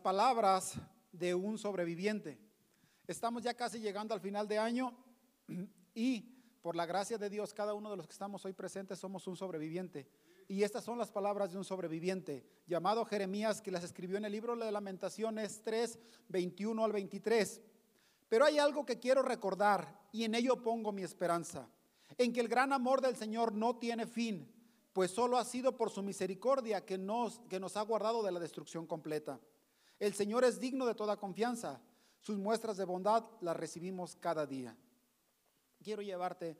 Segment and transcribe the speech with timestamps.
[0.00, 0.74] palabras
[1.12, 2.38] de un sobreviviente.
[3.06, 4.96] Estamos ya casi llegando al final de año
[5.94, 9.26] y por la gracia de Dios, cada uno de los que estamos hoy presentes somos
[9.26, 10.06] un sobreviviente.
[10.46, 14.32] Y estas son las palabras de un sobreviviente llamado Jeremías que las escribió en el
[14.32, 15.98] libro de Lamentaciones 3,
[16.28, 17.62] 21 al 23.
[18.28, 21.68] Pero hay algo que quiero recordar y en ello pongo mi esperanza,
[22.18, 24.52] en que el gran amor del Señor no tiene fin,
[24.92, 28.40] pues solo ha sido por su misericordia que nos, que nos ha guardado de la
[28.40, 29.40] destrucción completa.
[30.00, 31.78] El Señor es digno de toda confianza,
[32.20, 34.74] sus muestras de bondad las recibimos cada día.
[35.84, 36.56] Quiero llevarte,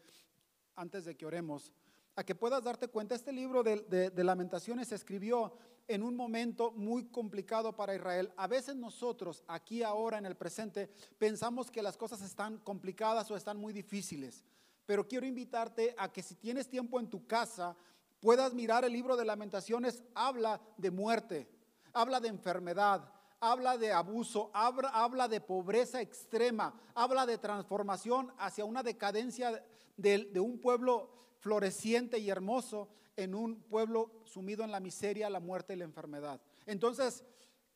[0.76, 1.72] antes de que oremos,
[2.16, 5.56] a que puedas darte cuenta, este libro de, lamentaciones se escribió
[5.88, 8.30] en un momento muy complicado para Israel.
[8.36, 13.36] A veces nosotros, aquí ahora en el presente, pensamos que las cosas están complicadas o
[13.36, 14.44] están muy difíciles.
[14.84, 17.74] Pero quiero invitarte a que si tienes tiempo en tu casa,
[18.20, 20.02] puedas mirar el libro de lamentaciones.
[20.14, 21.48] Habla de muerte,
[21.94, 28.82] habla de enfermedad, habla de abuso, habla, de pobreza extrema, habla de transformación hacia una
[28.82, 29.64] decadencia
[29.96, 35.40] de, de un pueblo floreciente y hermoso en un pueblo sumido en la miseria, la
[35.40, 36.40] muerte y la enfermedad.
[36.66, 37.24] Entonces,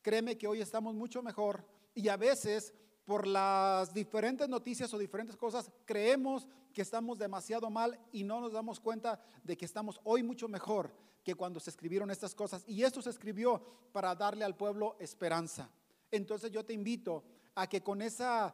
[0.01, 2.73] créeme que hoy estamos mucho mejor y a veces
[3.05, 8.51] por las diferentes noticias o diferentes cosas creemos que estamos demasiado mal y no nos
[8.51, 12.65] damos cuenta de que estamos hoy mucho mejor que cuando se escribieron estas cosas.
[12.67, 15.71] Y esto se escribió para darle al pueblo esperanza.
[16.11, 17.23] Entonces yo te invito
[17.55, 18.53] a que con esa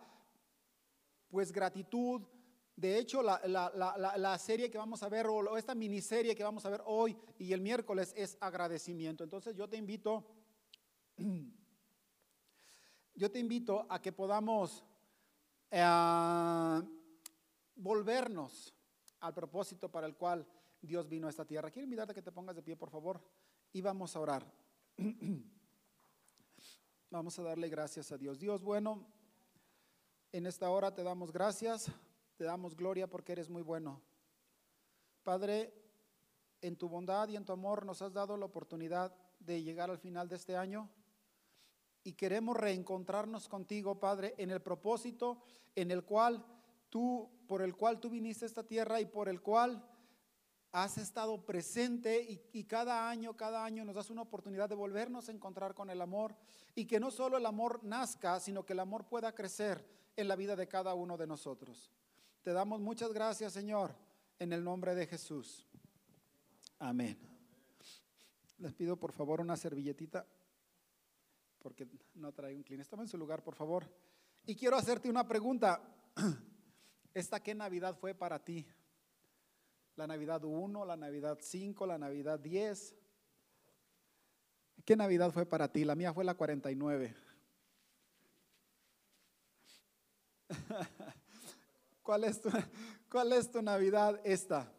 [1.29, 2.21] pues gratitud,
[2.75, 6.83] de hecho, la, serie que vamos a ver, o esta miniserie que vamos a ver
[6.85, 9.23] hoy y el miércoles es agradecimiento.
[9.23, 10.27] Entonces yo te invito,
[13.15, 14.83] yo te invito a que podamos
[15.71, 16.81] eh,
[17.81, 18.73] volvernos
[19.19, 20.47] al propósito para el cual
[20.81, 21.69] Dios vino a esta tierra.
[21.69, 23.21] Quiero invitarte a que te pongas de pie, por favor,
[23.73, 24.45] y vamos a orar.
[27.09, 28.39] vamos a darle gracias a Dios.
[28.39, 29.05] Dios bueno,
[30.31, 31.91] en esta hora te damos gracias
[32.41, 34.01] te damos gloria porque eres muy bueno.
[35.21, 35.71] Padre,
[36.59, 39.99] en tu bondad y en tu amor nos has dado la oportunidad de llegar al
[39.99, 40.89] final de este año
[42.03, 45.43] y queremos reencontrarnos contigo, Padre, en el propósito
[45.75, 46.43] en el cual
[46.91, 49.83] tú, por el cual tú viniste a esta tierra y por el cual
[50.71, 55.31] has estado presente y, cada año, cada año nos das una oportunidad de volvernos a
[55.31, 56.35] encontrar con el amor
[56.75, 59.85] y que no solo el amor nazca, sino que el amor pueda crecer
[60.15, 61.91] en la vida de cada uno de nosotros.
[62.43, 63.95] Te damos muchas gracias, Señor,
[64.39, 65.67] en el nombre de Jesús.
[66.79, 67.17] Amén.
[68.59, 70.25] Les pido por favor una servilletita,
[71.59, 72.81] porque no traigo un clean.
[72.81, 73.85] Estaba en su lugar, por favor.
[74.45, 75.81] Y quiero hacerte una pregunta.
[77.13, 78.65] ¿Esta qué Navidad fue para ti?
[79.95, 82.95] ¿La Navidad 1, la Navidad 5, la Navidad 10?
[84.85, 85.83] ¿Qué Navidad fue para ti?
[85.83, 87.13] La mía fue la 49.
[92.03, 92.49] ¿Cuál es tu,
[93.09, 94.71] cuál es tu Navidad esta?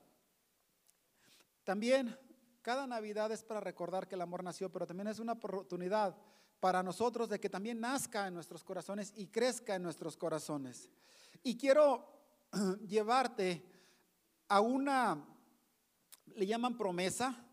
[1.64, 2.18] También
[2.62, 6.16] cada Navidad es para recordar que el amor nació, pero también es una oportunidad
[6.60, 10.88] para nosotros de que también nazca en nuestros corazones y crezca en nuestros corazones.
[11.42, 12.21] Y quiero
[12.88, 13.64] llevarte
[14.48, 15.24] a una,
[16.34, 17.44] le llaman promesa,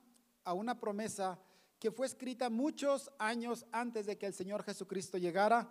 [0.44, 1.40] a una promesa
[1.80, 5.70] que fue escrita muchos años antes de que el Señor Jesucristo llegara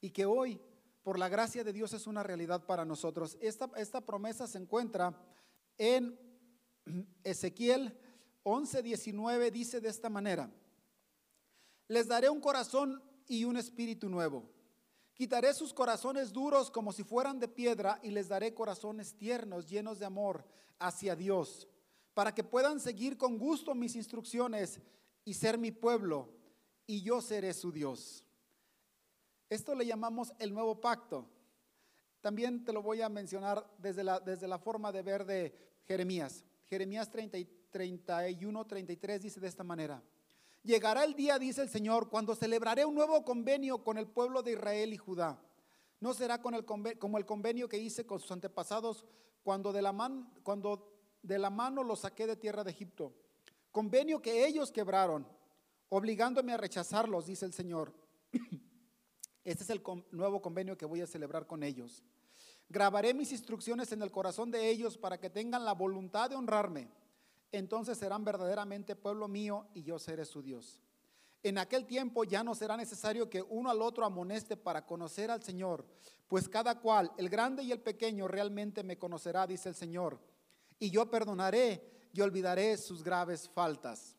[0.00, 0.60] y que hoy
[1.02, 3.38] por la gracia de Dios es una realidad para nosotros.
[3.40, 5.16] Esta, esta promesa se encuentra
[5.78, 6.18] en
[7.24, 7.96] Ezequiel
[8.42, 10.50] 11, 19, dice de esta manera,
[11.86, 14.57] les daré un corazón y un espíritu nuevo.
[15.18, 19.98] Quitaré sus corazones duros como si fueran de piedra y les daré corazones tiernos, llenos
[19.98, 20.44] de amor
[20.78, 21.66] hacia Dios,
[22.14, 24.80] para que puedan seguir con gusto mis instrucciones
[25.24, 26.28] y ser mi pueblo,
[26.86, 28.24] y yo seré su Dios.
[29.50, 31.28] Esto le llamamos el nuevo pacto.
[32.20, 36.44] También te lo voy a mencionar desde la, desde la forma de ver de Jeremías.
[36.66, 37.38] Jeremías 30,
[37.70, 40.00] 31, 33 dice de esta manera.
[40.68, 44.52] Llegará el día, dice el Señor, cuando celebraré un nuevo convenio con el pueblo de
[44.52, 45.40] Israel y Judá.
[45.98, 49.06] No será como el convenio que hice con sus antepasados
[49.42, 49.94] cuando de, la
[50.42, 50.92] cuando
[51.22, 53.14] de la mano los saqué de tierra de Egipto.
[53.72, 55.26] Convenio que ellos quebraron,
[55.88, 57.94] obligándome a rechazarlos, dice el Señor.
[59.44, 62.04] Este es el nuevo convenio que voy a celebrar con ellos.
[62.68, 66.90] Grabaré mis instrucciones en el corazón de ellos para que tengan la voluntad de honrarme.
[67.52, 70.82] Entonces serán verdaderamente pueblo mío y yo seré su Dios.
[71.42, 75.42] En aquel tiempo ya no será necesario que uno al otro amoneste para conocer al
[75.42, 75.86] Señor,
[76.26, 80.18] pues cada cual, el grande y el pequeño, realmente me conocerá, dice el Señor.
[80.78, 84.16] Y yo perdonaré y olvidaré sus graves faltas.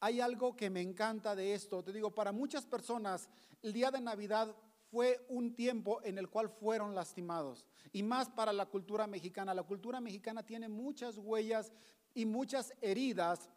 [0.00, 1.82] hay algo que me encanta de esto.
[1.82, 3.28] Te digo, para muchas personas
[3.62, 4.54] el día de Navidad
[4.90, 7.66] fue un tiempo en el cual fueron lastimados.
[7.92, 9.54] Y más para la cultura mexicana.
[9.54, 11.72] La cultura mexicana tiene muchas huellas
[12.14, 13.50] y muchas heridas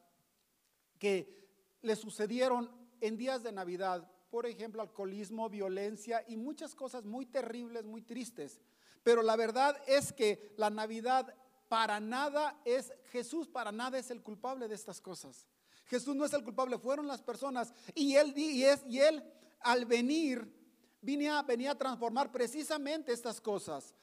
[0.97, 1.47] que
[1.81, 2.69] le sucedieron
[3.01, 4.09] en días de Navidad.
[4.29, 8.59] Por ejemplo, alcoholismo, violencia y muchas cosas muy terribles, muy tristes.
[9.03, 11.33] Pero la verdad es que la Navidad
[11.67, 15.45] para nada es, Jesús para nada es el culpable de estas cosas.
[15.85, 17.73] Jesús no es el culpable, fueron las personas.
[17.95, 19.23] Y él, y es, y él
[19.61, 20.58] al venir,
[21.01, 23.93] venía, a transformar precisamente estas cosas.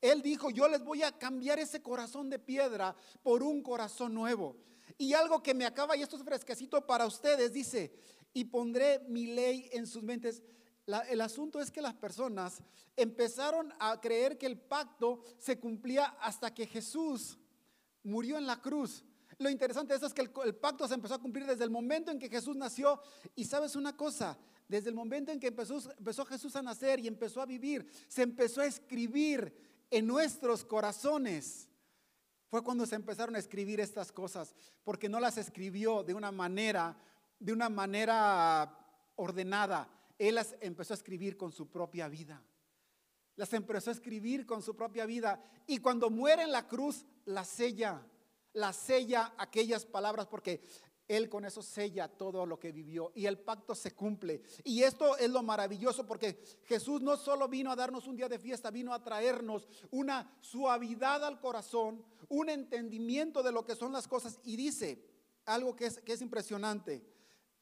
[0.00, 4.56] Él dijo, yo les voy a cambiar ese corazón de piedra por un corazón nuevo.
[4.98, 7.92] Y algo que me acaba, y esto es fresquecito para ustedes, dice,
[8.32, 10.42] y pondré mi ley en sus mentes.
[11.08, 12.62] el asunto es que las personas
[12.96, 17.38] empezaron a creer que el pacto se cumplía hasta que Jesús
[18.02, 19.04] murió en la cruz.
[19.38, 22.28] Lo interesante es que el, pacto se empezó a cumplir desde el momento en que
[22.28, 23.00] Jesús nació.
[23.34, 24.38] Y sabes una cosa,
[24.72, 28.62] desde el momento en que empezó, Jesús a nacer y empezó a vivir, se empezó
[28.62, 29.54] a escribir
[29.90, 31.68] en nuestros corazones.
[32.48, 36.96] Fue cuando se empezaron a escribir estas cosas, porque no las escribió de una manera,
[37.38, 38.78] de una manera
[39.16, 39.90] ordenada.
[40.18, 42.42] Él las empezó a escribir con su propia vida.
[43.36, 45.38] Las empezó a escribir con su propia vida.
[45.66, 48.02] Y cuando muere en la cruz, la sella
[48.54, 50.60] la sella aquellas palabras porque
[51.16, 54.42] él con eso sella todo lo que vivió y el pacto se cumple.
[54.64, 58.38] Y esto es lo maravilloso porque Jesús no solo vino a darnos un día de
[58.38, 64.08] fiesta, vino a traernos una suavidad al corazón, un entendimiento de lo que son las
[64.08, 64.38] cosas.
[64.44, 65.04] Y dice
[65.44, 67.04] algo que es, que es impresionante.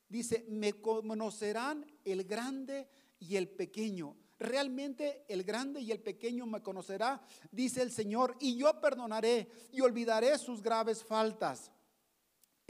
[0.08, 2.88] Dice, me conocerán el grande
[3.19, 4.17] y el pequeño.
[4.38, 7.20] Realmente el grande y el pequeño me conocerá,
[7.53, 11.70] dice el Señor, y yo perdonaré y olvidaré sus graves faltas.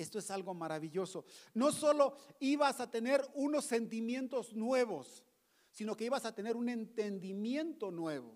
[0.01, 1.27] Esto es algo maravilloso.
[1.53, 5.23] No solo ibas a tener unos sentimientos nuevos,
[5.71, 8.35] sino que ibas a tener un entendimiento nuevo.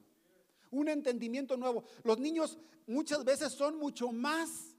[0.70, 1.84] Un entendimiento nuevo.
[2.02, 4.76] Los niños muchas veces son mucho más,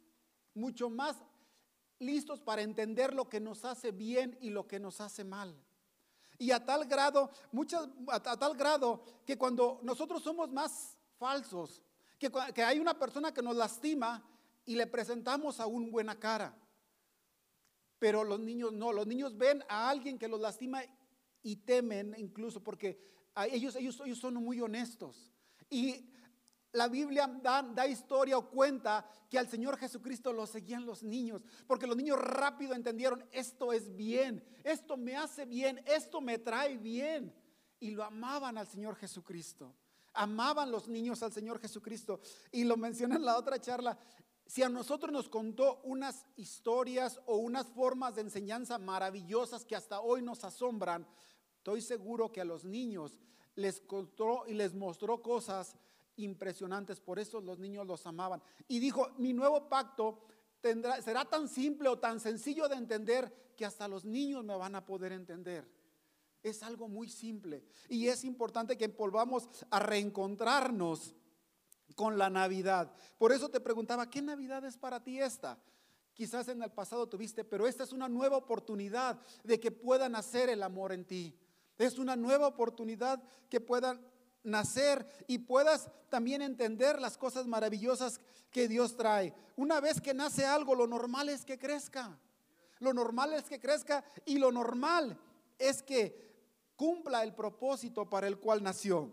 [0.53, 1.15] mucho más
[1.97, 5.59] listos para entender lo que nos hace bien y lo que nos hace mal.
[6.37, 11.81] Y a tal grado, muchas, a, tal grado que cuando nosotros somos más falsos,
[12.19, 14.23] que, que hay una persona que nos lastima
[14.67, 16.55] y le presentamos a un buena cara.
[17.99, 20.81] Pero los niños no, los niños ven a alguien que los lastima
[21.41, 22.99] y temen incluso porque
[23.51, 25.31] ellos, ellos, ellos son muy honestos.
[25.69, 26.09] Y
[26.75, 31.87] la Biblia da, historia o cuenta que al Señor Jesucristo lo seguían los niños, porque
[31.87, 37.33] los niños rápido entendieron, esto es bien, esto me hace bien, esto me trae bien.
[37.79, 39.73] Y lo amaban al Señor Jesucristo.
[40.13, 42.21] Amaban los niños al Señor Jesucristo.
[42.51, 43.97] Y lo mencioné en la otra charla.
[44.45, 50.01] Si a nosotros nos contó unas historias o unas formas de enseñanza maravillosas que hasta
[50.01, 51.07] hoy nos asombran,
[51.57, 53.19] estoy seguro que a los niños
[53.55, 55.75] les contó y les mostró cosas
[56.17, 58.41] impresionantes, por eso los niños los amaban.
[58.67, 60.25] Y dijo, mi nuevo pacto
[61.03, 64.85] será tan simple o tan sencillo de entender que hasta los niños me van a
[64.85, 65.67] poder entender.
[66.43, 71.15] Es algo muy simple y es importante que volvamos a reencontrarnos
[71.95, 72.91] con la Navidad.
[73.17, 75.57] Por eso te preguntaba, ¿qué Navidad es para ti esta?
[76.13, 80.49] Quizás en el pasado tuviste, pero esta es una nueva oportunidad de que pueda nacer
[80.49, 81.37] el amor en ti.
[81.77, 84.01] Es una nueva oportunidad que puedan
[84.43, 89.33] nacer y puedas también entender las cosas maravillosas que Dios trae.
[89.57, 92.17] Una vez que nace algo, lo normal es que crezca.
[92.79, 95.19] Lo normal es que crezca y lo normal
[95.57, 96.25] es que
[96.75, 99.11] cumpla el propósito para el cual nació.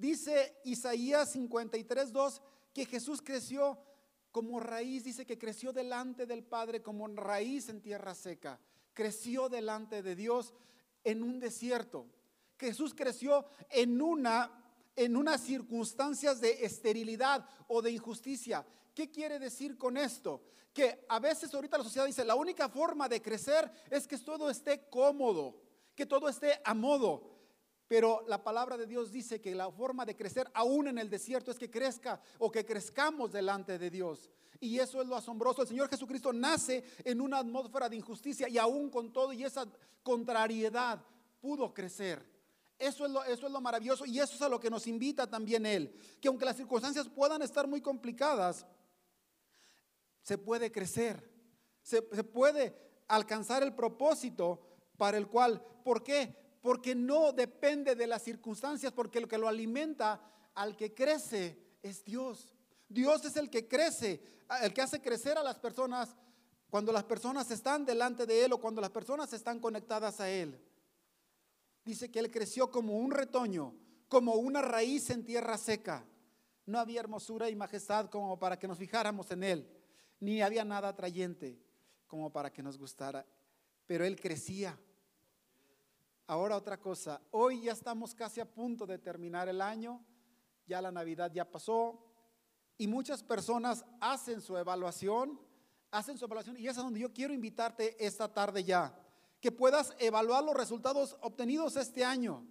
[0.00, 2.42] Dice Isaías 53, 2
[2.72, 3.78] que Jesús creció
[4.32, 8.58] como raíz, dice que creció delante del Padre como raíz en tierra seca.
[8.94, 10.54] Creció delante de Dios
[11.04, 12.06] en un desierto.
[12.58, 14.56] Jesús creció en una
[14.96, 18.66] en unas circunstancias de esterilidad o de injusticia.
[18.94, 20.42] ¿Qué quiere decir con esto?
[20.72, 24.48] Que a veces ahorita la sociedad dice, la única forma de crecer es que todo
[24.48, 25.60] esté cómodo,
[25.94, 27.39] que todo esté a modo.
[27.90, 31.50] Pero la palabra de Dios dice que la forma de crecer aún en el desierto
[31.50, 34.30] es que crezca o que crezcamos delante de Dios.
[34.60, 35.62] Y eso es lo asombroso.
[35.62, 39.66] El Señor Jesucristo nace en una atmósfera de injusticia y aún con todo y esa
[40.04, 41.04] contrariedad
[41.40, 42.24] pudo crecer.
[42.78, 45.28] Eso es, lo, eso es lo maravilloso y eso es a lo que nos invita
[45.28, 45.92] también Él.
[46.20, 48.64] Que aunque las circunstancias puedan estar muy complicadas,
[50.22, 51.28] se puede crecer,
[51.82, 52.72] se, puede
[53.08, 54.60] alcanzar el propósito
[54.96, 56.39] para el cual, ¿por qué?
[56.60, 60.20] Porque no depende de las circunstancias, porque lo que lo alimenta
[60.54, 62.54] al que crece es Dios.
[62.88, 64.20] Dios es el que crece,
[64.62, 66.16] el que hace crecer a las personas
[66.68, 70.56] Cuando las personas están delante de Él o cuando las personas están conectadas a Él.
[71.84, 73.74] Dice que Él creció como un retoño,
[74.08, 76.06] como una raíz en tierra seca.
[76.66, 79.68] No había hermosura y majestad como para que nos fijáramos en Él,
[80.20, 81.58] ni había nada atrayente
[82.06, 83.26] como para que nos gustara,
[83.86, 84.78] pero Él crecía.
[86.30, 90.00] Ahora otra cosa, hoy ya estamos casi a punto de terminar el año,
[90.64, 91.98] ya la Navidad ya pasó
[92.78, 95.40] y muchas personas hacen su evaluación,
[95.90, 98.96] hacen su evaluación y es a donde yo quiero invitarte esta tarde ya,
[99.40, 102.46] que puedas evaluar los resultados obtenidos este año.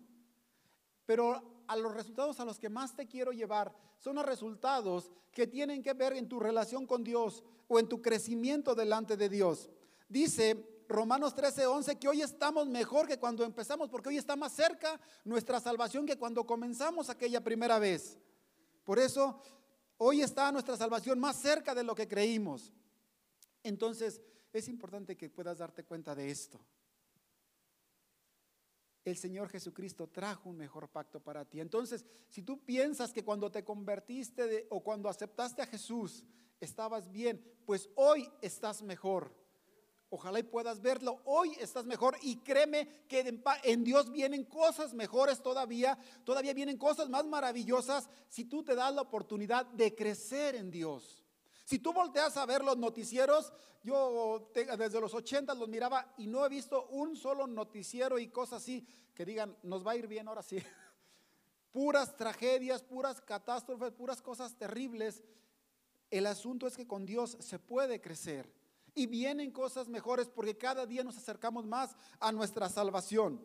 [1.05, 5.48] Pero a los resultados a los que más te quiero llevar son los resultados que
[5.48, 9.69] tienen que ver en tu relación con Dios o en tu crecimiento delante de Dios.
[10.09, 14.51] Dice Romanos 13, 11 que hoy estamos mejor que cuando empezamos, porque hoy está más
[14.51, 18.17] cerca nuestra salvación que cuando comenzamos aquella primera vez.
[18.84, 19.41] Por eso,
[19.98, 22.74] hoy está nuestra salvación más cerca de lo que creímos.
[23.63, 24.19] Entonces,
[24.51, 26.60] es importante que puedas darte cuenta de esto
[29.10, 31.60] el Señor Jesucristo trajo un mejor pacto para ti.
[31.60, 36.24] Entonces, si tú piensas que cuando te convertiste o cuando aceptaste a Jesús
[36.60, 39.34] estabas bien, pues hoy estás mejor.
[40.12, 41.22] Ojalá y puedas verlo.
[41.25, 46.00] Hoy estás mejor y créeme que en Dios vienen cosas mejores todavía.
[46.24, 51.24] Todavía vienen cosas más maravillosas si tú te das la oportunidad de crecer en Dios.
[51.63, 56.44] Si tú volteas a ver los noticieros, yo desde los 80 los miraba y no
[56.44, 60.28] he visto un solo noticiero y cosas así que digan, nos va a ir bien
[60.28, 60.58] ahora sí.
[61.72, 65.24] puras tragedias, puras catástrofes, puras cosas terribles.
[66.10, 68.59] El asunto es que con Dios se puede crecer
[69.00, 73.41] y vienen cosas mejores porque cada día nos acercamos más a nuestra salvación.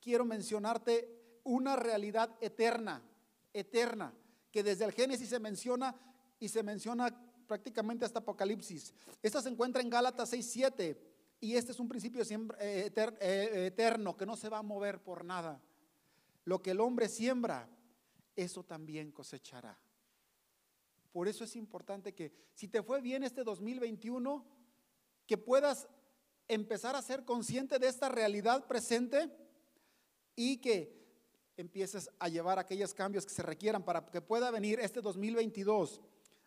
[0.00, 3.02] Quiero mencionarte una realidad eterna,
[3.52, 4.14] eterna,
[4.52, 5.96] que desde el Génesis se menciona
[6.38, 7.12] y se menciona
[7.48, 8.94] prácticamente hasta Apocalipsis.
[9.20, 12.22] Esta se encuentra en Gálatas 6, 7 y este es un principio
[12.60, 15.60] eh, eh, eterno que no se va a mover por nada.
[16.44, 17.68] Lo que el hombre siembra,
[18.36, 19.76] eso también cosechará.
[21.12, 24.44] Por eso es importante que si te fue bien este 2021,
[25.26, 25.88] que puedas
[26.48, 29.30] empezar a ser consciente de esta realidad presente
[30.34, 31.00] y que
[31.56, 36.00] empieces a llevar aquellos cambios que se requieran para que pueda venir este 2022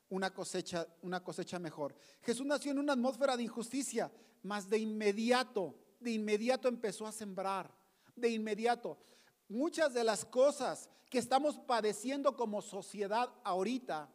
[0.10, 1.96] una cosecha, una cosecha mejor.
[2.22, 4.12] Jesús nació en una atmósfera de injusticia,
[4.44, 7.74] mas de inmediato, de inmediato empezó a sembrar,
[8.16, 8.98] de inmediato.
[9.48, 14.10] Muchas de las cosas que estamos padeciendo como sociedad ahorita,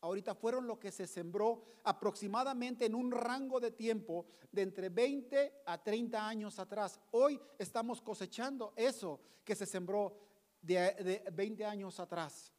[0.00, 5.62] ahorita fueron lo que se sembró aproximadamente en un rango de tiempo de entre 20
[5.66, 7.00] a 30 años atrás.
[7.12, 10.16] Hoy estamos cosechando eso que se sembró
[10.62, 12.52] de, de 20 años atrás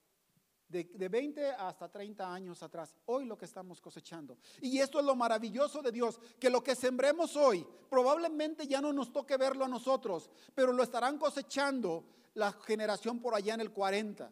[0.70, 4.38] de, 20 hasta 30 años atrás, hoy lo que estamos cosechando.
[4.62, 8.92] Y esto es lo maravilloso de Dios, que lo que sembremos hoy probablemente ya no
[8.92, 13.72] nos toque verlo a nosotros, pero lo estarán cosechando la generación por allá en el
[13.72, 14.32] 40.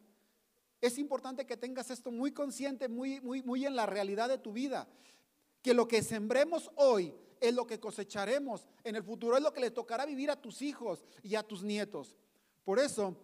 [0.86, 4.52] Es importante que tengas esto muy consciente, muy, muy, muy en la realidad de tu
[4.52, 4.88] vida,
[5.62, 9.62] que lo que sembremos hoy es lo que cosecharemos en el futuro, es lo que
[9.62, 12.16] le tocará vivir a tus hijos y a tus nietos.
[12.64, 13.16] Por eso,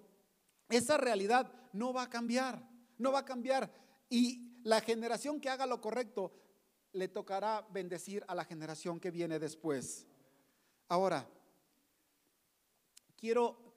[0.70, 3.70] esa realidad no va a cambiar no va a cambiar.
[4.10, 6.32] Y la generación que haga lo correcto
[6.94, 10.06] le tocará bendecir a la generación que viene después.
[10.88, 11.27] Ahora,
[13.18, 13.74] quiero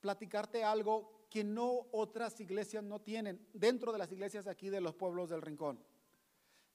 [0.00, 4.96] platicarte algo que no otras iglesias no tienen dentro de las iglesias aquí de los
[4.96, 5.82] pueblos del rincón.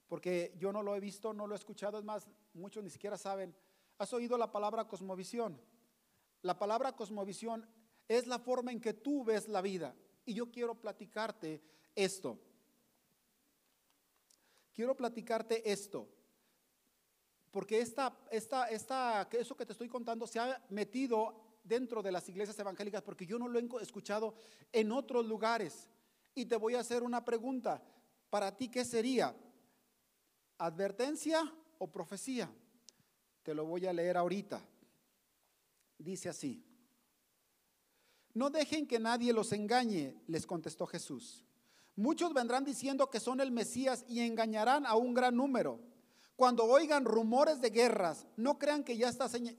[0.08, 3.18] Porque yo no lo he visto, no lo he escuchado, es más, muchos ni siquiera
[3.18, 3.54] saben.
[3.98, 5.60] ¿Has oído la palabra cosmovisión?
[6.40, 7.68] La palabra cosmovisión
[8.08, 9.94] es la forma en que tú ves la vida.
[10.24, 11.62] Y yo quiero platicarte
[11.94, 12.38] esto.
[14.72, 16.08] Quiero platicarte esto.
[17.50, 22.28] Porque esta, esta, esta, eso que te estoy contando se ha metido dentro de las
[22.28, 24.34] iglesias evangélicas porque yo no lo he escuchado
[24.72, 25.88] en otros lugares.
[26.34, 27.82] Y te voy a hacer una pregunta.
[28.30, 29.34] Para ti, ¿qué sería?
[30.58, 32.50] ¿Advertencia o profecía?
[33.42, 34.60] Te lo voy a leer ahorita.
[35.98, 36.62] Dice así.
[38.34, 41.42] No dejen que nadie los engañe, les contestó Jesús.
[41.94, 45.80] Muchos vendrán diciendo que son el Mesías y engañarán a un gran número.
[46.36, 49.10] Cuando oigan rumores de guerras, no crean que ya,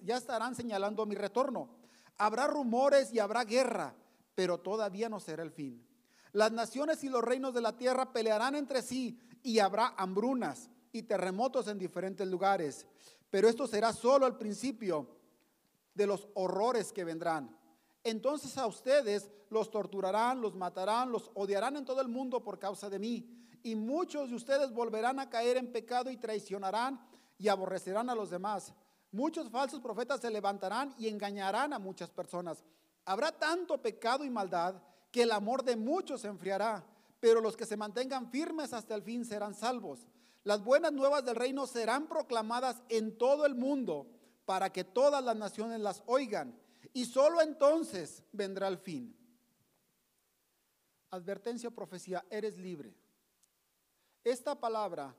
[0.04, 1.70] ya estarán señalando mi retorno.
[2.18, 3.96] Habrá rumores y habrá guerra,
[4.36, 5.86] pero todavía no será el fin.
[6.32, 11.04] Las naciones y los reinos de la tierra pelearán entre sí y habrá hambrunas y
[11.04, 12.86] terremotos en diferentes lugares.
[13.30, 15.08] Pero esto será solo el principio
[15.94, 17.58] de los horrores que vendrán
[18.10, 22.90] entonces a ustedes los torturarán, los matarán, los odiarán en todo el mundo por causa
[22.90, 23.30] de mí.
[23.64, 27.02] Y muchos de ustedes volverán a caer en pecado y traicionarán
[27.38, 28.74] y aborrecerán a los demás.
[29.12, 32.64] Muchos falsos profetas se levantarán y engañarán a muchas personas.
[33.06, 36.86] Habrá tanto pecado y maldad que el amor de muchos se enfriará,
[37.20, 40.08] pero los que se mantengan firmes hasta el fin serán salvos.
[40.44, 44.08] Las buenas nuevas del reino serán proclamadas en todo el mundo
[44.46, 46.58] para que todas las naciones las oigan
[46.94, 49.16] y solo entonces vendrá el fin.
[51.10, 52.94] Advertencia o profecía, eres libre.
[54.24, 55.16] Esta palabra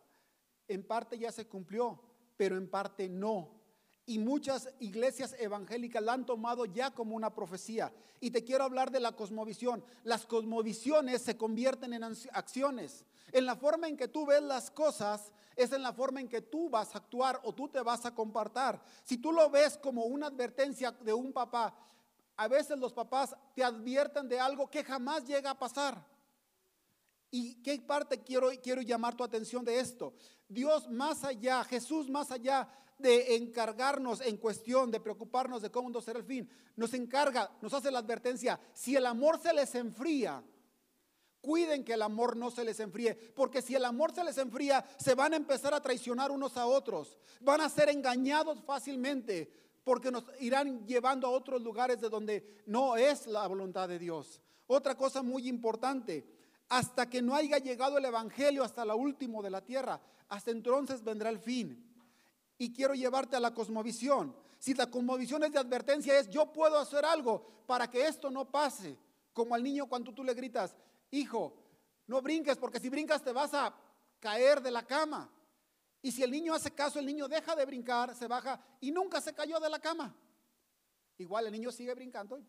[0.67, 2.01] en parte ya se cumplió,
[2.37, 3.58] pero en parte no.
[4.09, 7.93] Y muchas iglesias evangélicas la han tomado ya como una profecía.
[8.21, 9.85] Y te quiero hablar de la cosmovisión.
[10.03, 13.05] Las cosmovisiones se convierten en acciones.
[13.33, 16.41] En la forma en que tú ves las cosas es en la forma en que
[16.41, 18.81] tú vas a actuar o tú te vas a compartir.
[19.05, 21.75] Si tú lo ves como una advertencia de un papá,
[22.39, 26.03] a veces los papás te advierten de algo que jamás llega a pasar.
[27.31, 30.15] ¿Y qué parte quiero, quiero llamar tu atención de esto?
[30.49, 32.67] Dios más allá, Jesús más allá
[32.99, 37.91] de encargarnos en cuestión, de preocuparnos de cómo será el fin, nos encarga, nos hace
[37.91, 40.43] la advertencia, si el amor se les enfría,
[41.41, 44.85] cuiden que el amor no se les enfríe, porque si el amor se les enfría,
[44.99, 49.51] se van a empezar a traicionar unos a otros, van a ser engañados fácilmente,
[49.85, 54.43] porque nos irán llevando a otros lugares de donde no es la voluntad de Dios.
[54.67, 56.27] Otra cosa muy importante,
[56.69, 61.03] hasta que no haya llegado el Evangelio hasta la última de la tierra, hasta entonces
[61.03, 61.88] vendrá el fin
[62.59, 64.35] y quiero llevarte a la cosmovisión.
[64.59, 68.51] Si la cosmovisión es de advertencia, es yo puedo hacer algo para que esto no
[68.51, 68.99] pase.
[69.33, 70.77] Como al niño cuando tú le gritas,
[71.13, 71.55] hijo,
[72.09, 73.73] no brinques porque si brincas te vas a
[74.19, 75.31] caer de la cama.
[76.03, 79.21] Y si el niño hace caso, el niño deja de brincar, se baja y nunca
[79.21, 80.15] se cayó de la cama.
[81.19, 82.41] Igual el niño sigue brincando,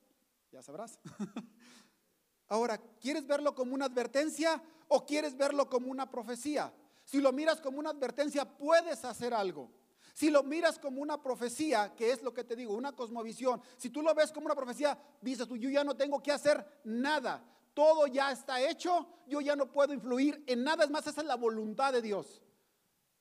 [0.52, 1.00] ya sabrás.
[2.48, 6.74] Ahora, ¿quieres verlo como una advertencia o quieres verlo como una profecía?
[7.04, 9.72] Si lo miras como una advertencia, puedes hacer algo.
[10.20, 13.90] Si lo miras como una profecía, que es lo que te digo, una cosmovisión, si
[13.90, 17.42] tú lo ves como una profecía, dices tú, yo ya no tengo que hacer nada,
[17.74, 21.28] todo ya está hecho, yo ya no puedo influir en nada, es más, esa es
[21.28, 22.42] la voluntad de Dios.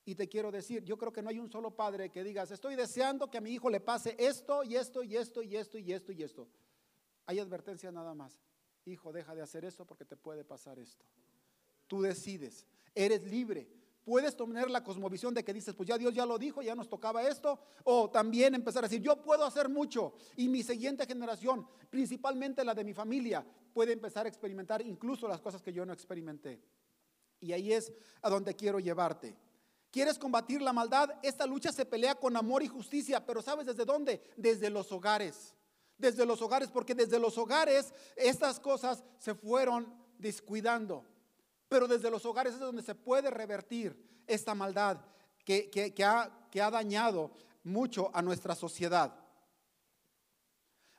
[0.06, 2.74] Y te quiero decir, yo creo que no hay un solo padre que digas, estoy
[2.74, 5.92] deseando que a mi hijo le pase esto y esto y esto y esto y
[5.92, 6.48] esto y esto.
[7.26, 8.40] Hay advertencia nada más.
[8.86, 11.04] Hijo, deja de hacer esto porque te puede pasar esto.
[11.86, 13.77] Tú decides, eres libre.
[14.08, 16.88] Puedes tener la cosmovisión de que dices, pues ya Dios ya lo dijo, ya nos
[16.88, 17.58] tocaba esto.
[17.84, 20.14] O también empezar a decir, yo puedo hacer mucho.
[20.34, 23.44] Y mi siguiente generación, principalmente la de mi familia,
[23.74, 26.58] puede empezar a experimentar incluso las cosas que yo no experimenté.
[27.38, 27.92] Y ahí es
[28.22, 29.36] a donde quiero llevarte.
[29.90, 31.10] ¿Quieres combatir la maldad?
[31.22, 34.22] Esta lucha se pelea con amor y justicia, pero ¿sabes desde dónde?
[34.38, 35.54] Desde los hogares.
[35.98, 41.04] Desde los hogares, porque desde los hogares estas cosas se fueron descuidando.
[41.68, 44.98] Pero desde los hogares es donde se puede revertir esta maldad
[45.44, 47.32] que, ha, que ha dañado
[47.64, 49.14] mucho a nuestra sociedad.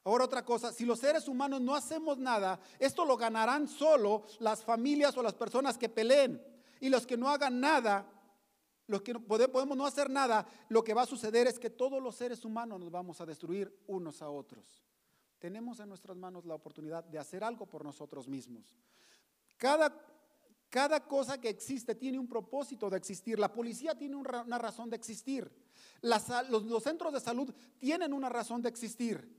[0.04, 4.64] Ahora otra cosa, si los seres humanos no hacemos nada, esto lo ganarán solo las
[4.64, 6.42] familias o las personas que peleen.
[6.80, 8.10] Y los que no hagan nada,
[8.88, 12.16] los que podemos no hacer nada, lo que va a suceder es que todos los
[12.16, 14.84] seres humanos nos vamos a destruir unos a otros.
[15.38, 18.76] Tenemos en nuestras manos la oportunidad de hacer algo por nosotros mismos.
[19.58, 19.94] Cada
[20.70, 23.40] cada cosa que existe tiene un propósito de existir.
[23.40, 25.52] La policía tiene una razón de existir.
[26.02, 29.38] los, centros de salud tienen una razón de existir.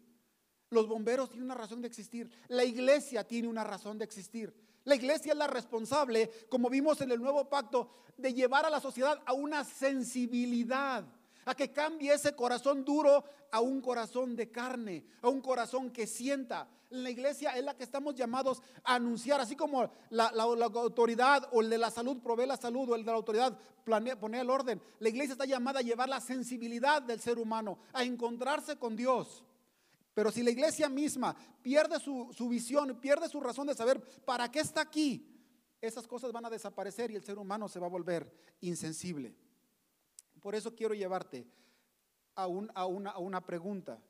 [0.71, 2.31] Los bomberos tienen una razón de existir.
[2.49, 4.55] La iglesia tiene una razón de existir.
[4.85, 8.81] La iglesia es la responsable, como vimos en el nuevo pacto, de llevar a la
[8.81, 11.05] sociedad a una sensibilidad
[11.45, 16.07] a que cambie ese corazón duro a un corazón de carne, a un corazón que
[16.07, 16.69] sienta.
[16.91, 21.71] La iglesia es la que estamos llamados a anunciar, así como la, autoridad o el
[21.71, 23.57] de la salud provee la salud o el de la autoridad
[24.21, 24.81] pone el orden.
[24.99, 29.45] La iglesia está llamada a llevar la sensibilidad del ser humano, a encontrarse con Dios.
[30.15, 34.51] Pero si la iglesia misma pierde su, su visión, pierde su razón de saber para
[34.51, 35.27] qué está aquí,
[35.81, 39.35] esas cosas van a desaparecer y el ser humano se va a volver insensible.
[40.41, 41.47] Por eso quiero llevarte
[42.35, 44.01] a, una, pregunta.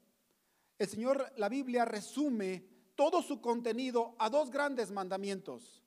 [0.78, 2.64] El Señor, la Biblia resume
[2.94, 5.82] todo su contenido a dos grandes mandamientos.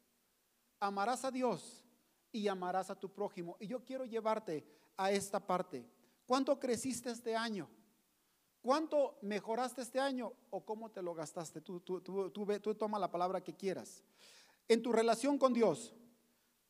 [0.79, 1.85] Amarás a Dios
[2.31, 3.55] y amarás a tu prójimo.
[3.59, 4.65] Y yo quiero llevarte
[4.97, 5.85] a esta parte.
[6.25, 7.69] ¿Cuánto creciste este año?
[8.61, 11.61] ¿Cuánto mejoraste este año o cómo te lo gastaste?
[11.61, 14.03] Tú, tú, tú, tú, toma la palabra que quieras.
[14.69, 15.93] En tu relación con Dios,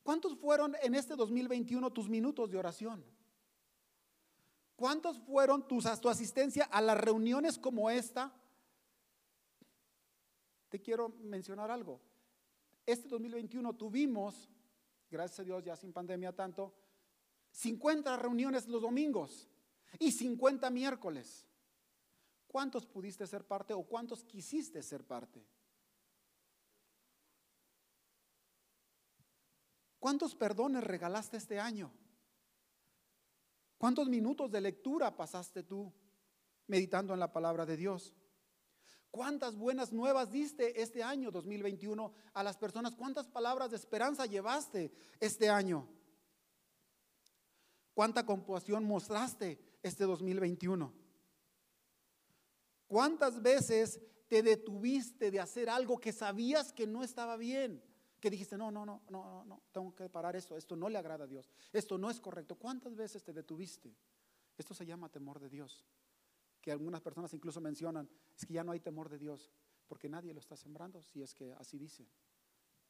[0.02, 3.06] ¿cuántos fueron en este 2021 tus minutos de oración?
[4.76, 8.34] ¿Cuántos fueron tus, tu asistencia a las reuniones como esta?
[10.70, 12.02] Te quiero mencionar algo.
[12.86, 14.50] Este 2021 tuvimos,
[15.10, 16.74] gracias a Dios ya sin pandemia tanto,
[17.52, 19.48] 50 reuniones los domingos
[20.00, 21.46] y 50 miércoles.
[22.48, 25.46] ¿Cuántos pudiste ser parte o cuántos quisiste ser parte?
[30.00, 31.92] ¿Cuántos perdones regalaste este año?
[33.84, 35.92] ¿Cuántos minutos de lectura pasaste tú
[36.68, 38.16] meditando en la palabra de Dios?
[39.12, 42.96] ¿Cuántas buenas nuevas diste este año 2021 a las personas?
[42.96, 45.86] ¿Cuántas palabras de esperanza llevaste este año?
[47.94, 50.94] ¿Cuánta compasión mostraste este 2021?
[52.88, 57.84] ¿Cuántas veces te detuviste de hacer algo que sabías que no estaba bien?
[58.24, 61.26] Que dijiste, no, no, no, no, no, tengo que parar esto, esto no le agrada
[61.26, 62.56] a Dios, esto no es correcto.
[62.56, 63.94] ¿Cuántas veces te detuviste?
[64.58, 65.86] Esto se llama temor de Dios
[66.62, 69.52] que algunas personas incluso mencionan, es que ya no hay temor de Dios,
[69.90, 72.08] porque nadie lo está sembrando, si es que así dicen.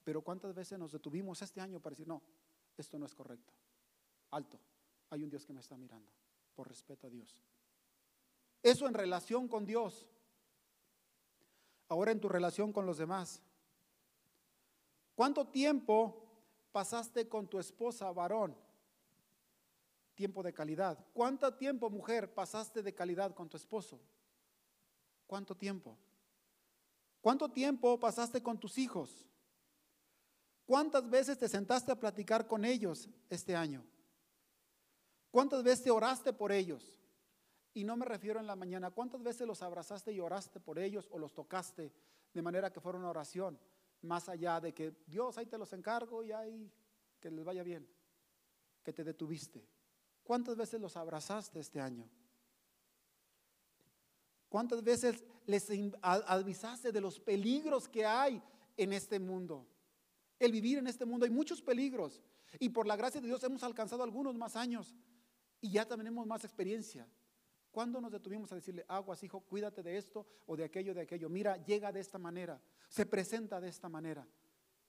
[0.04, 2.22] Pero ¿cuántas veces nos detuvimos este año para decir, no,
[2.78, 3.56] esto no es correcto?
[4.30, 4.60] Alto,
[5.10, 6.12] hay un Dios que me está mirando,
[6.54, 7.42] por respeto a Dios.
[8.62, 10.08] Eso en relación con Dios.
[11.88, 13.42] Ahora en tu relación con los demás.
[15.16, 16.26] ¿Cuánto tiempo
[16.72, 18.56] pasaste con tu esposa varón?
[20.14, 20.98] tiempo de calidad.
[21.14, 24.00] ¿Cuánto tiempo, mujer, pasaste de calidad con tu esposo?
[25.28, 25.98] ¿Cuánto tiempo?
[27.22, 29.26] ¿Cuánto tiempo pasaste con tus hijos?
[30.66, 33.84] ¿Cuántas veces te sentaste a platicar con ellos este año?
[35.32, 37.00] ¿Cuántas veces te oraste por ellos?
[37.74, 41.08] Y no me refiero en la mañana, ¿cuántas veces los abrazaste y oraste por ellos
[41.12, 41.92] o los tocaste
[42.34, 43.60] de manera que fuera una oración?
[44.04, 46.72] Más allá de que Dios, ahí te los encargo y ahí
[47.20, 47.88] que les vaya bien,
[48.84, 49.66] que te detuviste.
[50.24, 52.08] ¿Cuántas veces los abrazaste este año?
[54.50, 55.68] ¿Cuántas veces les
[56.02, 58.42] avisaste de los peligros que hay
[58.78, 59.66] en este mundo?
[60.38, 62.22] El vivir en este mundo hay muchos peligros
[62.60, 64.94] y por la gracia de Dios hemos alcanzado algunos más años
[65.60, 67.08] y ya tenemos más experiencia.
[67.74, 71.28] ¿Cuándo nos detuvimos a decirle, aguas, hijo, cuídate de esto o de aquello, de aquello?
[71.28, 74.28] Mira, llega de esta manera, se presenta de esta manera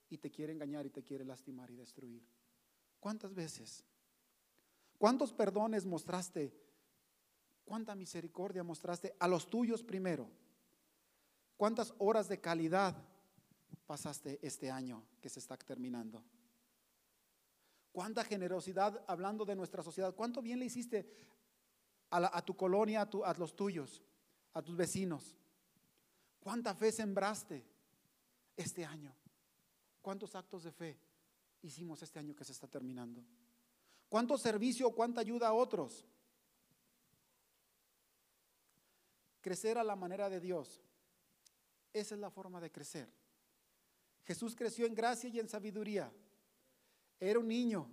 [0.07, 2.23] y te quiere engañar y te quiere lastimar y destruir.
[2.99, 3.83] ¿Cuántas veces?
[4.99, 6.53] ¿Cuántos perdones mostraste?
[7.63, 10.29] ¿Cuánta misericordia mostraste a los tuyos primero?
[11.57, 12.95] ¿Cuántas horas de calidad
[13.87, 16.23] pasaste este año que se está terminando?
[17.91, 20.13] ¿Cuánta generosidad hablando de nuestra sociedad?
[20.13, 21.09] ¿Cuánto bien le hiciste
[22.15, 24.01] a, tu colonia, a, los tuyos,
[24.53, 25.35] a tus vecinos?
[26.39, 27.65] ¿Cuánta fe sembraste
[28.55, 29.13] este año?
[30.01, 30.99] ¿Cuántos actos de fe
[31.61, 33.23] hicimos este año que se está terminando?
[34.07, 36.05] ¿Cuánto servicio, cuánta ayuda a otros?
[39.41, 40.81] Crecer a la manera de Dios.
[41.91, 43.09] Esa es la forma de crecer.
[44.25, 46.11] Jesús creció en gracia y en sabiduría.
[47.19, 47.89] Era un niño.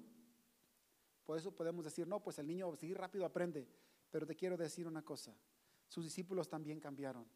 [1.24, 3.68] Por eso podemos decir, no, pues el niño sí rápido aprende.
[4.12, 5.34] Pero te quiero decir una cosa.
[5.88, 7.26] Sus discípulos también cambiaron.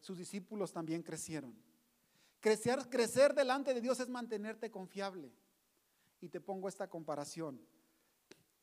[0.00, 1.54] Sus discípulos también crecieron.
[2.40, 5.30] Crecer, crecer delante de Dios es mantenerte confiable.
[6.22, 7.60] Y te pongo esta comparación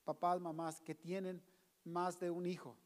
[0.08, 1.44] papás, mamás que tienen
[1.84, 2.78] más de un hijo.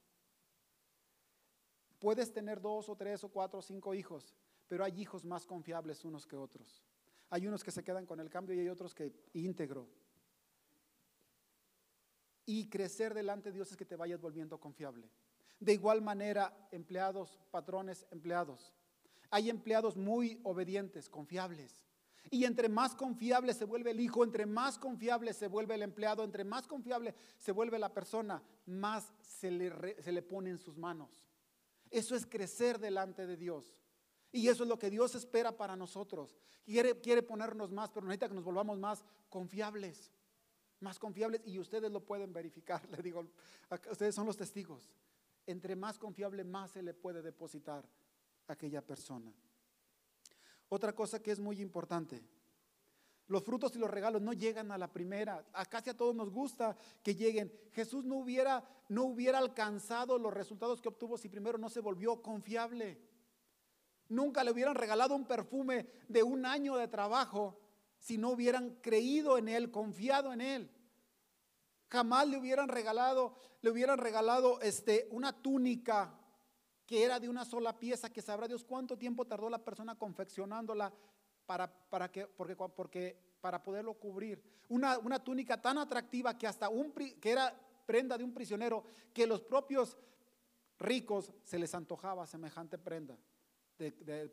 [2.00, 4.34] Puedes tener dos o tres o cuatro o cinco hijos,
[4.68, 6.82] pero hay hijos más confiables unos que otros.
[7.30, 9.88] Hay unos que se quedan con el cambio y hay otros que íntegro.
[12.54, 15.10] Y crecer delante de Dios es que te vayas volviendo confiable.
[15.58, 18.74] De igual manera, empleados, patrones, empleados.
[19.30, 21.82] Hay empleados muy obedientes, confiables.
[22.30, 26.26] Y entre más confiable se vuelve el hijo, entre más confiable se vuelve el empleado,
[26.26, 30.78] entre más confiable se vuelve la persona, más se le, se le pone en sus
[30.78, 31.30] manos.
[31.90, 33.78] Eso es crecer delante de Dios.
[34.34, 36.38] Y eso es lo que Dios espera para nosotros.
[36.66, 40.12] Quiere, quiere ponernos más, pero necesita que nos volvamos más confiables.
[40.82, 41.42] Más confiables.
[41.46, 42.88] Y ustedes lo pueden verificar.
[42.92, 43.26] Le digo,
[43.90, 44.92] ustedes son los testigos.
[45.48, 47.84] Entre más confiable, más se le puede depositar
[48.48, 49.34] a aquella persona.
[50.70, 52.24] Otra cosa que es muy importante.
[53.28, 55.46] Los frutos y los regalos no llegan a la primera.
[55.54, 57.52] A casi a todos nos gusta que lleguen.
[57.72, 62.22] Jesús no hubiera, no hubiera alcanzado los resultados que obtuvo si primero no se volvió
[62.22, 63.00] confiable.
[64.10, 67.61] Nunca le hubieran regalado un perfume de un año de trabajo
[68.02, 70.72] si no hubieran creído en él, confiado en él.
[71.88, 76.18] Jamás le hubieran regalado, le hubieran regalado este, una túnica
[76.88, 80.92] que era de una sola pieza, que sabrá Dios cuánto tiempo tardó la persona confeccionándola
[81.46, 84.42] para, para, que, porque, porque, para poderlo cubrir.
[84.68, 88.84] Una, una túnica tan atractiva que hasta un, que era prenda de un prisionero,
[89.14, 89.96] que los propios
[90.80, 93.16] ricos se les antojaba semejante prenda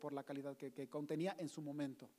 [0.01, 2.09] por la calidad que, que contenía en su momento.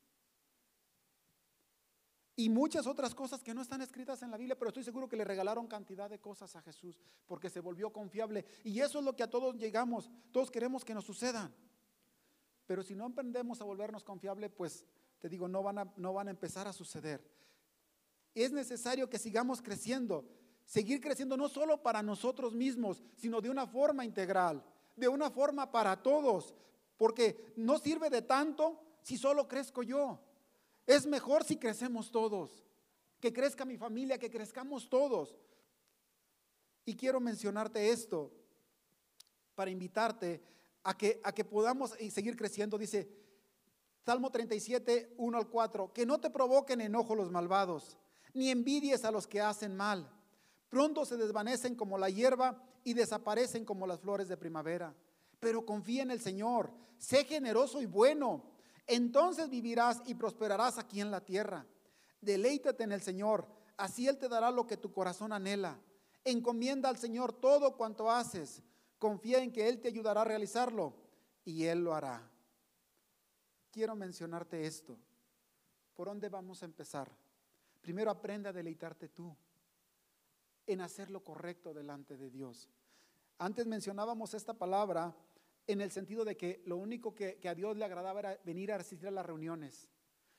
[2.41, 5.17] Y muchas otras cosas que no están escritas en la Biblia, pero estoy seguro que
[5.17, 8.47] le regalaron cantidad de cosas a Jesús porque se volvió confiable.
[8.65, 11.55] Y eso es lo que a todos llegamos, todos queremos que nos sucedan.
[12.67, 14.87] Pero si no aprendemos a volvernos confiable, pues
[15.19, 17.23] te digo, no van a, no van a empezar a suceder.
[18.35, 20.25] Es necesario que sigamos creciendo,
[20.65, 24.65] seguir creciendo no solo para nosotros mismos, sino de una forma integral,
[24.97, 26.55] de una forma para todos,
[26.97, 30.30] porque no sirve de tanto si solo crezco yo.
[30.91, 32.65] Es mejor si crecemos todos,
[33.21, 35.37] que crezca mi familia, que crezcamos todos.
[36.85, 38.33] Y quiero mencionarte esto
[39.55, 40.43] para invitarte
[40.83, 42.77] a que, a que podamos seguir creciendo.
[42.77, 43.09] Dice
[44.05, 47.97] Salmo 37, 1 al 4, que no te provoquen enojo los malvados,
[48.35, 50.11] ni envidies a los que hacen mal.
[50.69, 54.93] Pronto se desvanecen como la hierba y desaparecen como las flores de primavera.
[55.39, 58.50] Pero confía en el Señor, sé generoso y bueno
[58.91, 61.65] entonces vivirás y prosperarás aquí en la tierra.
[62.21, 65.79] Deleítate en el Señor, así Él te dará lo que tu corazón anhela.
[66.25, 68.63] Encomienda al Señor todo cuanto haces.
[68.99, 70.95] Confía en que Él te ayudará a realizarlo
[71.45, 72.29] y Él lo hará.
[73.71, 74.99] Quiero mencionarte esto.
[75.95, 77.11] ¿Por dónde vamos a empezar?
[77.81, 79.35] Primero aprende a deleitarte tú
[80.67, 82.69] en hacer lo correcto delante de Dios.
[83.39, 85.15] Antes mencionábamos esta palabra
[85.67, 88.77] en el sentido de que lo único que, a Dios le agradaba era venir a
[88.77, 89.89] asistir a las reuniones.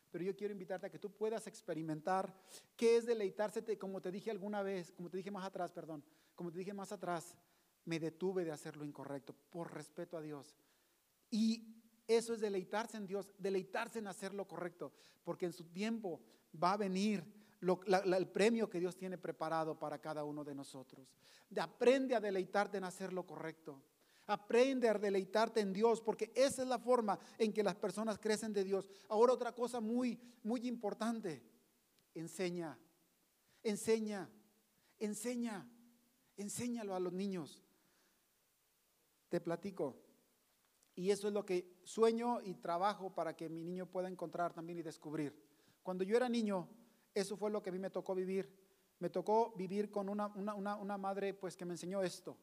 [0.09, 2.35] Pero yo quiero invitarte a que tú puedas experimentar
[2.75, 6.03] qué es deleitarse, como te dije alguna vez, como te dije más atrás, perdón,
[6.35, 7.37] como te dije más atrás,
[7.85, 10.57] me detuve de hacer lo incorrecto por respeto a Dios.
[11.29, 14.91] Y eso es deleitarse en Dios, deleitarse en hacer lo correcto,
[15.23, 16.21] porque en su tiempo
[16.61, 17.23] va a venir
[17.61, 21.15] el premio que Dios tiene preparado para cada uno de nosotros.
[21.49, 23.81] De aprende a deleitarte en hacer lo correcto.
[24.27, 28.53] Aprende a deleitarte en Dios, porque esa es la forma en que las personas crecen
[28.53, 28.89] de Dios.
[29.09, 31.43] Ahora otra cosa muy, muy importante,
[32.13, 32.77] enseña,
[33.63, 34.29] enseña,
[34.99, 35.67] enseña,
[36.37, 37.63] enséñalo a los niños.
[39.29, 39.97] Te platico.
[40.95, 44.79] Y eso es lo que sueño y trabajo para que mi niño pueda encontrar también
[44.79, 45.35] y descubrir.
[45.81, 46.67] Cuando yo era niño,
[47.13, 48.53] eso fue lo que a mí me tocó vivir.
[48.99, 52.37] Me tocó vivir con una, una, una madre pues que me enseñó esto.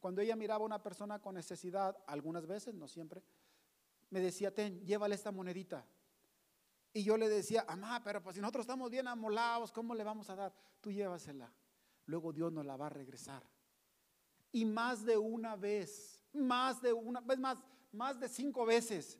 [0.00, 3.22] Cuando ella miraba a una persona con necesidad, algunas veces, no siempre,
[4.10, 5.84] me decía, ten, llévale esta monedita.
[6.92, 10.30] Y yo le decía, amá, pero pues si nosotros estamos bien amolados, ¿cómo le vamos
[10.30, 10.54] a dar?
[10.80, 11.52] Tú llévasela.
[12.06, 13.42] Luego Dios nos la va a regresar.
[14.50, 17.58] Y más de una vez, más de una vez más,
[17.92, 19.18] más de cinco veces,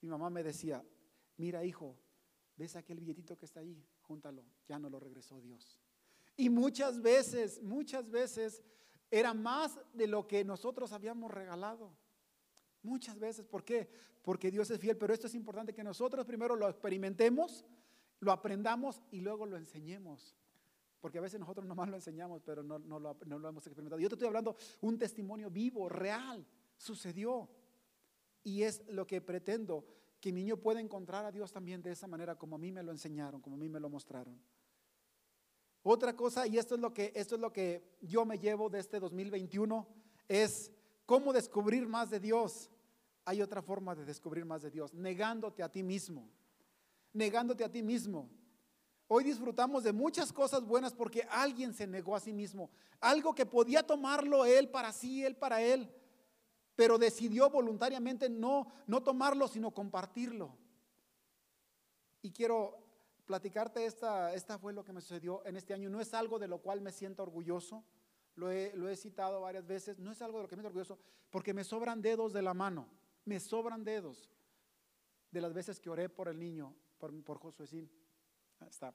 [0.00, 0.84] mi mamá me decía,
[1.36, 1.96] mira hijo,
[2.56, 3.82] ¿ves aquel billetito que está ahí?
[4.02, 5.78] Júntalo, ya no lo regresó Dios.
[6.36, 8.62] Y muchas veces, muchas veces
[9.10, 11.90] era más de lo que nosotros habíamos regalado.
[12.82, 13.46] Muchas veces.
[13.46, 13.90] ¿Por qué?
[14.22, 14.96] Porque Dios es fiel.
[14.96, 17.64] Pero esto es importante que nosotros primero lo experimentemos,
[18.20, 20.36] lo aprendamos y luego lo enseñemos.
[21.00, 24.00] Porque a veces nosotros nomás lo enseñamos, pero no, lo, no lo hemos experimentado.
[24.00, 26.44] Yo te estoy hablando un testimonio vivo, real.
[26.76, 27.48] Sucedió.
[28.42, 29.84] Y es lo que pretendo,
[30.20, 32.82] que mi niño pueda encontrar a Dios también de esa manera como a mí me
[32.82, 34.40] lo enseñaron, como a mí me lo mostraron.
[35.90, 38.78] Otra cosa, y esto es lo que, esto es lo que yo me llevo de
[38.78, 39.88] este 2021,
[40.28, 40.70] es
[41.06, 42.70] cómo descubrir más de Dios.
[43.24, 46.28] Hay otra forma de descubrir más de Dios, negándote a ti mismo,
[47.14, 48.28] negándote a ti mismo.
[49.06, 52.68] Hoy disfrutamos de muchas cosas buenas porque alguien se negó a sí mismo,
[53.00, 55.90] algo que podía tomarlo él para sí, él para él,
[56.76, 60.54] pero decidió voluntariamente no, no tomarlo, sino compartirlo.
[62.20, 62.87] Y quiero
[63.28, 65.90] platicarte esta, esta fue lo que me sucedió en este año.
[65.90, 67.84] No es algo de lo cual me siento orgulloso,
[68.36, 70.78] lo he, lo he citado varias veces, no es algo de lo que me siento
[70.78, 72.88] orgulloso, porque me sobran dedos de la mano,
[73.26, 74.30] me sobran dedos
[75.30, 77.90] de las veces que oré por el niño, por, por Josué.
[78.66, 78.94] Está.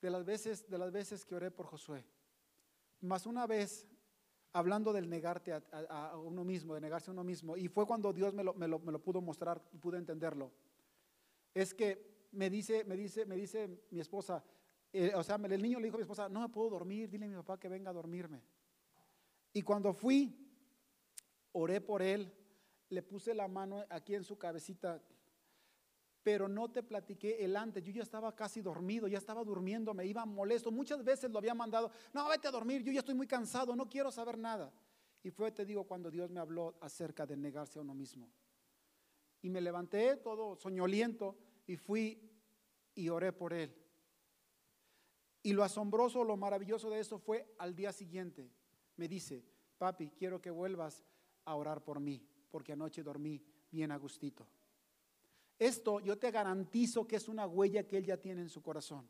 [0.00, 2.06] De las veces, de las veces que oré por Josué.
[3.02, 3.86] Más una vez,
[4.54, 8.32] hablando del negarte a, uno mismo, de negarse a uno mismo, y fue cuando Dios
[8.32, 10.50] me lo, me lo, me lo pudo mostrar, pude entenderlo.
[11.52, 14.44] Es que me dice, me dice, me dice mi esposa,
[14.92, 17.26] eh, o sea, el niño le dijo a mi esposa, no me puedo dormir, dile
[17.26, 18.42] a mi papá que venga a dormirme.
[19.52, 20.36] Y cuando fui,
[21.52, 22.32] oré por él,
[22.90, 25.02] le puse la mano aquí en su cabecita,
[26.22, 27.82] pero no te platiqué el antes.
[27.82, 30.70] Yo ya estaba casi dormido, ya estaba durmiendo, me iba molesto.
[30.70, 33.88] Muchas veces lo había mandado, no, vete a dormir, yo ya estoy muy cansado, no
[33.88, 34.72] quiero saber nada.
[35.22, 38.30] Y fue, te digo, cuando Dios me habló acerca de negarse a uno mismo.
[39.42, 42.30] Y me levanté todo soñoliento y fui
[42.94, 43.74] y oré por él.
[45.42, 48.50] Y lo asombroso, lo maravilloso de eso fue al día siguiente.
[48.96, 49.44] Me dice,
[49.78, 51.04] papi, quiero que vuelvas
[51.44, 54.46] a orar por mí, porque anoche dormí bien a gustito.
[55.58, 59.08] esto yo te garantizo que es una huella que Él ya tiene en su corazón.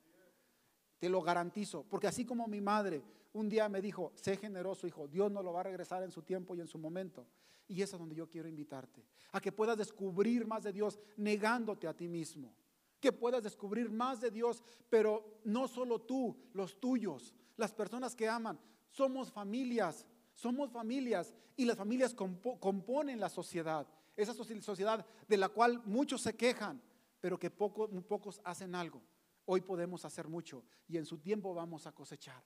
[1.04, 3.02] Te lo garantizo, porque así como mi madre
[3.34, 6.22] un día me dijo, sé generoso, hijo, Dios no lo va a regresar en su
[6.22, 7.26] tiempo y en su momento.
[7.68, 11.86] Y es a donde yo quiero invitarte, a que puedas descubrir más de Dios negándote
[11.86, 12.54] a ti mismo,
[13.00, 18.26] que puedas descubrir más de Dios, pero no solo tú, los tuyos, las personas que
[18.26, 18.58] aman.
[18.88, 23.86] Somos familias, somos familias y las familias componen la sociedad,
[24.16, 26.80] esa sociedad de la cual muchos se quejan,
[27.20, 29.02] pero que pocos hacen algo.
[29.46, 32.42] Hoy podemos hacer mucho y en su tiempo vamos a cosechar.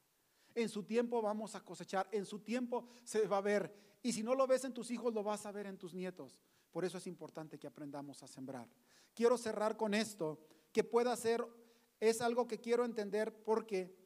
[0.54, 3.72] En su tiempo vamos a cosechar, en su tiempo se va a ver.
[4.02, 6.40] Y si no lo ves en tus hijos, lo vas a ver en tus nietos.
[6.72, 8.68] Por eso es importante que aprendamos a sembrar.
[9.14, 10.40] Quiero cerrar con esto,
[10.72, 11.46] que pueda ser,
[12.00, 13.96] es algo que quiero entender porque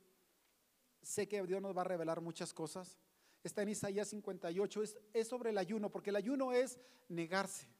[1.02, 2.98] sé que Dios nos va a revelar muchas cosas.
[3.42, 6.78] Está en Isaías 58, es, es sobre el ayuno, porque el ayuno es
[7.08, 7.71] negarse.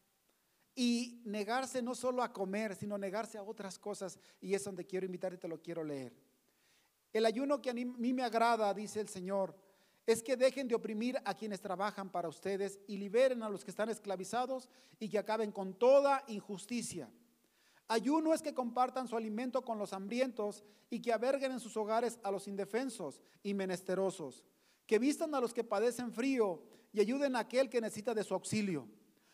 [0.74, 4.18] Y negarse no solo a comer, sino negarse a otras cosas.
[4.40, 6.12] Y es donde quiero invitarte y te lo quiero leer.
[7.12, 9.54] El ayuno que a mí me agrada, dice el Señor,
[10.06, 13.70] es que dejen de oprimir a quienes trabajan para ustedes y liberen a los que
[13.70, 17.08] están esclavizados y que acaben con toda injusticia.
[17.88, 22.18] Ayuno es que compartan su alimento con los hambrientos y que aberguen en sus hogares
[22.22, 24.44] a los indefensos y menesterosos,
[24.86, 28.34] que vistan a los que padecen frío y ayuden a aquel que necesita de su
[28.34, 28.88] auxilio.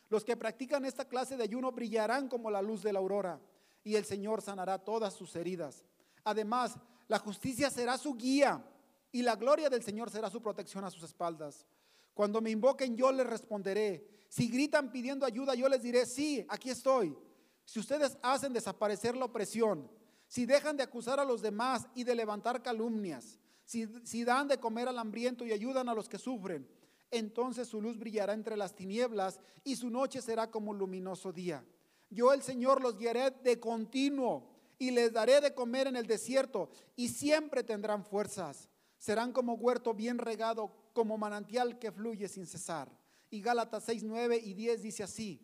[0.09, 3.41] Los que practican esta clase de ayuno brillarán como la luz de la aurora
[3.85, 5.85] y el Señor sanará todas sus heridas.
[6.25, 6.77] Además,
[7.09, 8.65] la justicia será su guía
[9.13, 11.67] y la gloria del Señor será su protección a sus espaldas.
[12.15, 14.07] Cuando me invoquen, yo les responderé.
[14.29, 17.17] Si gritan pidiendo ayuda, yo les diré, sí, aquí estoy.
[17.65, 19.91] Si ustedes hacen desaparecer la opresión,
[20.27, 24.59] si dejan de acusar a los demás y de levantar calumnias, si, si dan de
[24.59, 26.69] comer al hambriento y ayudan a los que sufren,
[27.11, 31.65] entonces su luz brillará entre las tinieblas y su noche será como luminoso día.
[32.11, 36.71] Yo el Señor los guiaré de continuo y les daré de comer en el desierto
[36.97, 38.69] y siempre tendrán fuerzas.
[38.99, 42.91] Serán como huerto bien regado, como manantial que fluye sin cesar.
[43.31, 45.41] Y Gálatas 6, 9 y 10 dice así.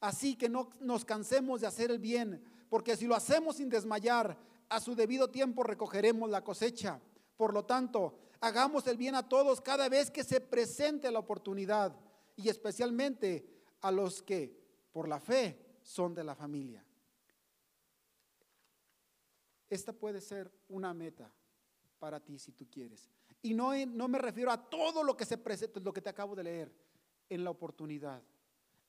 [0.00, 4.38] Así que no nos cansemos de hacer el bien, porque si lo hacemos sin desmayar,
[4.68, 7.00] a su debido tiempo recogeremos la cosecha.
[7.36, 11.94] Por lo tanto, hagamos el bien a todos cada vez que se presente la oportunidad,
[12.36, 13.46] y especialmente
[13.82, 14.58] a los que
[14.92, 16.84] por la fe son de la familia.
[19.68, 21.30] Esta puede ser una meta
[21.98, 23.08] para ti si tú quieres.
[23.42, 26.34] Y no, no me refiero a todo lo que se presente, lo que te acabo
[26.34, 26.72] de leer,
[27.28, 28.22] en la oportunidad,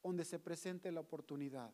[0.02, 1.72] donde se presente la oportunidad.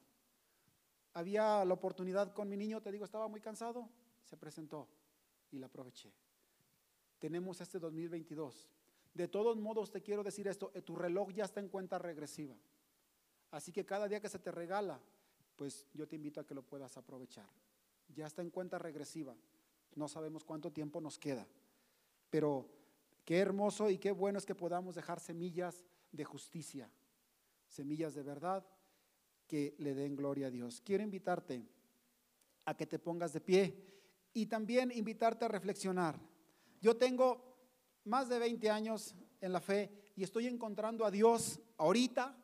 [1.14, 3.90] Había la oportunidad con mi niño, te digo, estaba muy cansado,
[4.26, 4.88] se presentó
[5.52, 6.12] y la aproveché.
[7.20, 8.70] Tenemos este 2022.
[9.14, 12.56] De todos modos, te quiero decir esto, eh, tu reloj ya está en cuenta regresiva.
[13.52, 15.00] Así que cada día que se te regala,
[15.56, 17.48] pues yo te invito a que lo puedas aprovechar
[18.16, 19.36] ya está en cuenta regresiva.
[19.96, 21.48] No sabemos cuánto tiempo nos queda.
[22.30, 22.70] Pero
[23.26, 26.90] qué hermoso y qué bueno es que podamos dejar semillas de justicia,
[27.68, 28.66] semillas de verdad
[29.48, 30.82] que le den gloria a Dios.
[30.82, 31.66] Quiero invitarte
[32.66, 33.84] a que te pongas de pie
[34.34, 36.20] y también invitarte a reflexionar.
[36.82, 37.44] Yo tengo
[38.06, 42.36] más de 20 años en la fe y estoy encontrando a Dios ahorita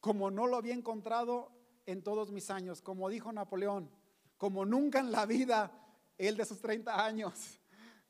[0.00, 1.50] como no lo había encontrado
[1.86, 2.82] en todos mis años.
[2.82, 3.90] Como dijo Napoleón,
[4.36, 5.72] como nunca en la vida,
[6.16, 7.60] él de sus 30 años,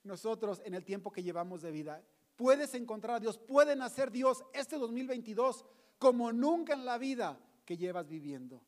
[0.04, 2.02] nosotros en el tiempo que llevamos de vida.
[2.36, 5.64] Puedes encontrar a Dios, pueden hacer Dios este 2022
[5.98, 8.62] como nunca en la vida que llevas viviendo.